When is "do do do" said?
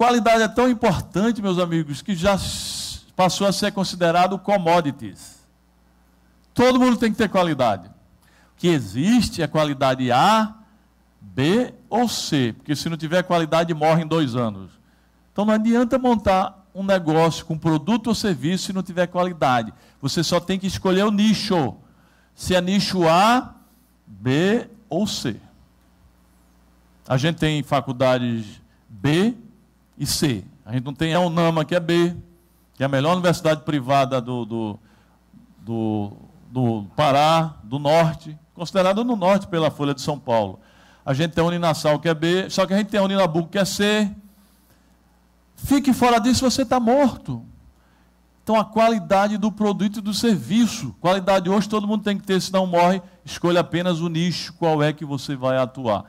34.18-36.12, 34.46-36.86